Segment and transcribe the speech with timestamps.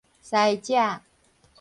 [0.23, 0.73] 饞食